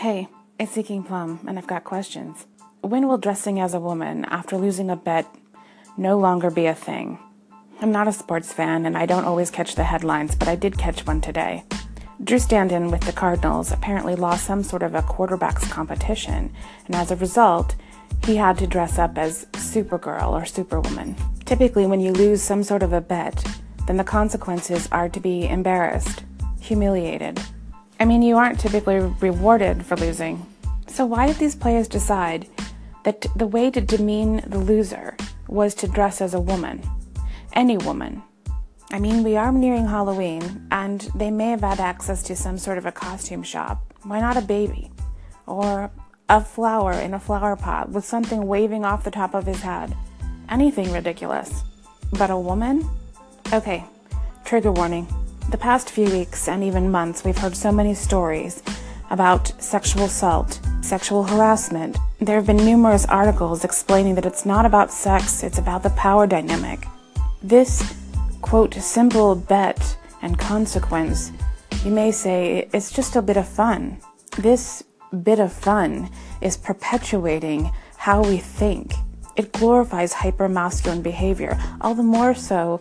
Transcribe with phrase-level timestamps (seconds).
[0.00, 0.28] Hey,
[0.58, 2.46] it's Seeking Plum, and I've got questions.
[2.80, 5.26] When will dressing as a woman after losing a bet
[5.98, 7.18] no longer be a thing?
[7.82, 10.78] I'm not a sports fan, and I don't always catch the headlines, but I did
[10.78, 11.64] catch one today.
[12.24, 16.50] Drew Stanton with the Cardinals apparently lost some sort of a quarterback's competition,
[16.86, 17.76] and as a result,
[18.24, 21.14] he had to dress up as Supergirl or Superwoman.
[21.44, 23.46] Typically, when you lose some sort of a bet,
[23.86, 26.24] then the consequences are to be embarrassed,
[26.58, 27.38] humiliated,
[28.00, 30.46] I mean, you aren't typically rewarded for losing.
[30.86, 32.48] So, why did these players decide
[33.04, 35.18] that the way to demean the loser
[35.48, 36.82] was to dress as a woman?
[37.52, 38.22] Any woman.
[38.90, 42.78] I mean, we are nearing Halloween, and they may have had access to some sort
[42.78, 43.92] of a costume shop.
[44.02, 44.90] Why not a baby?
[45.46, 45.90] Or
[46.30, 49.94] a flower in a flower pot with something waving off the top of his head?
[50.48, 51.64] Anything ridiculous.
[52.18, 52.88] But a woman?
[53.52, 53.84] Okay,
[54.44, 55.06] trigger warning.
[55.50, 58.62] The past few weeks and even months, we've heard so many stories
[59.10, 61.98] about sexual assault, sexual harassment.
[62.20, 66.28] There have been numerous articles explaining that it's not about sex, it's about the power
[66.28, 66.86] dynamic.
[67.42, 67.96] This,
[68.42, 71.32] quote, simple bet and consequence,
[71.84, 74.00] you may say, it's just a bit of fun.
[74.38, 74.84] This
[75.24, 78.92] bit of fun is perpetuating how we think.
[79.34, 82.78] It glorifies hypermasculine behavior, all the more so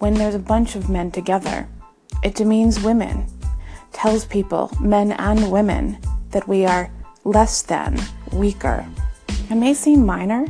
[0.00, 1.66] when there's a bunch of men together.
[2.22, 3.26] It demeans women,
[3.92, 5.98] tells people, men and women,
[6.30, 6.90] that we are
[7.24, 7.98] less than,
[8.32, 8.86] weaker.
[9.50, 10.46] It may seem minor,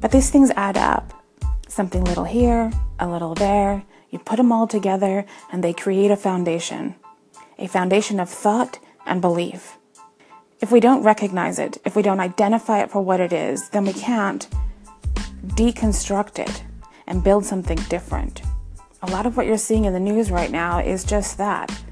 [0.00, 1.12] but these things add up.
[1.68, 6.16] Something little here, a little there, you put them all together, and they create a
[6.16, 6.94] foundation
[7.58, 9.78] a foundation of thought and belief.
[10.60, 13.84] If we don't recognize it, if we don't identify it for what it is, then
[13.84, 14.48] we can't
[15.46, 16.64] deconstruct it
[17.06, 18.42] and build something different.
[19.02, 21.82] A lot of what you're seeing in the news right now is just that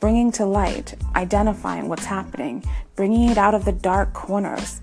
[0.00, 4.80] bringing to light, identifying what's happening, bringing it out of the dark corners.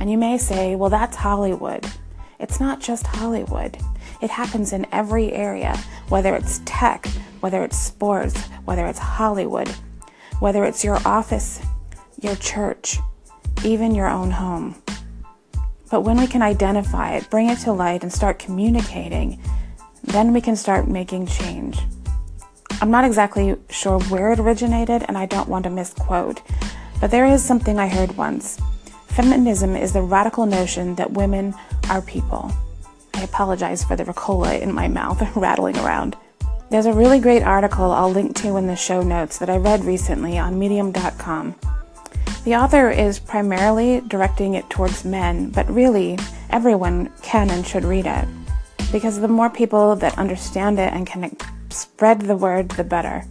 [0.00, 1.86] And you may say, well, that's Hollywood.
[2.38, 3.78] It's not just Hollywood.
[4.20, 5.76] It happens in every area,
[6.08, 7.06] whether it's tech,
[7.40, 9.68] whether it's sports, whether it's Hollywood,
[10.40, 11.60] whether it's your office,
[12.20, 12.98] your church,
[13.64, 14.76] even your own home.
[15.90, 19.40] But when we can identify it, bring it to light, and start communicating,
[20.10, 21.78] then we can start making change.
[22.80, 26.42] I'm not exactly sure where it originated, and I don't want to misquote,
[27.00, 28.60] but there is something I heard once.
[29.08, 31.54] Feminism is the radical notion that women
[31.90, 32.52] are people.
[33.14, 36.16] I apologize for the Ricola in my mouth rattling around.
[36.70, 39.84] There's a really great article I'll link to in the show notes that I read
[39.84, 41.56] recently on medium.com.
[42.44, 46.18] The author is primarily directing it towards men, but really,
[46.50, 48.28] everyone can and should read it
[48.90, 51.36] because the more people that understand it and can
[51.70, 53.24] spread the word, the better.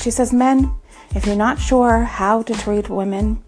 [0.00, 0.72] She says, Men,
[1.14, 3.42] if you're not sure how to treat women,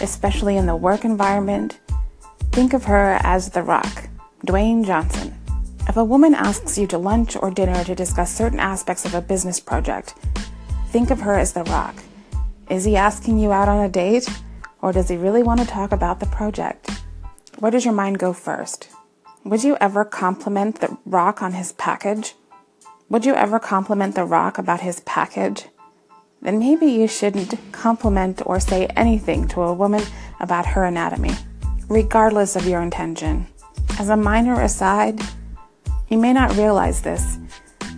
[0.00, 1.80] especially in the work environment,
[2.52, 4.08] think of her as The Rock,
[4.46, 5.34] Dwayne Johnson.
[5.88, 9.20] If a woman asks you to lunch or dinner to discuss certain aspects of a
[9.20, 10.14] business project,
[10.88, 11.96] think of her as The Rock.
[12.70, 14.28] Is he asking you out on a date,
[14.80, 16.90] or does he really want to talk about the project?
[17.58, 18.88] Where does your mind go first?
[19.48, 22.34] Would you ever compliment the rock on his package?
[23.08, 25.64] Would you ever compliment the rock about his package?
[26.42, 30.02] Then maybe you shouldn't compliment or say anything to a woman
[30.38, 31.32] about her anatomy,
[31.88, 33.46] regardless of your intention.
[33.98, 35.18] As a minor aside,
[36.10, 37.38] you may not realize this,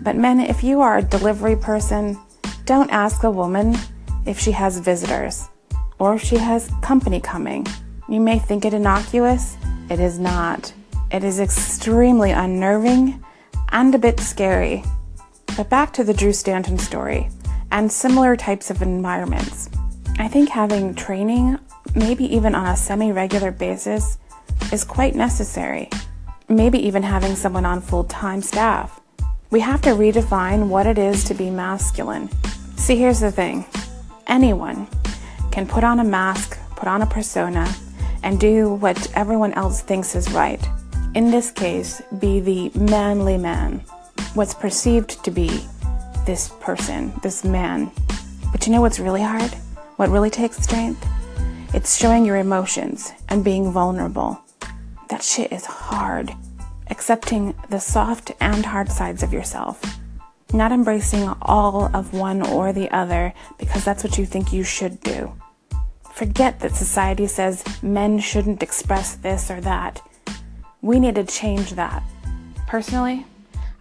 [0.04, 2.16] but men, if you are a delivery person,
[2.64, 3.76] don't ask a woman
[4.24, 5.48] if she has visitors
[5.98, 7.66] or if she has company coming.
[8.08, 9.56] You may think it innocuous,
[9.90, 10.72] it is not.
[11.10, 13.24] It is extremely unnerving
[13.70, 14.84] and a bit scary.
[15.56, 17.30] But back to the Drew Stanton story
[17.72, 19.70] and similar types of environments.
[20.20, 21.58] I think having training,
[21.96, 24.18] maybe even on a semi regular basis,
[24.72, 25.90] is quite necessary.
[26.48, 29.00] Maybe even having someone on full time staff.
[29.50, 32.28] We have to redefine what it is to be masculine.
[32.76, 33.64] See, here's the thing
[34.28, 34.86] anyone
[35.50, 37.68] can put on a mask, put on a persona,
[38.22, 40.64] and do what everyone else thinks is right
[41.14, 43.80] in this case, be the manly man,
[44.34, 45.66] what's perceived to be
[46.24, 47.90] this person, this man.
[48.52, 49.50] But you know what's really hard?
[49.96, 51.04] What really takes strength?
[51.74, 54.40] It's showing your emotions and being vulnerable.
[55.08, 56.32] That shit is hard.
[56.90, 59.82] Accepting the soft and hard sides of yourself.
[60.52, 65.00] Not embracing all of one or the other because that's what you think you should
[65.00, 65.32] do.
[66.12, 70.02] Forget that society says men shouldn't express this or that.
[70.82, 72.02] We need to change that.
[72.66, 73.26] Personally,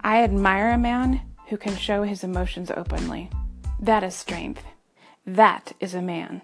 [0.02, 3.30] I admire a man who can show his emotions openly.
[3.80, 4.64] That is strength.
[5.26, 6.42] That is a man.